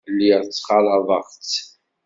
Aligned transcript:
Lliɣ 0.13 0.39
ttxalaḍeɣ-tt. 0.43 1.51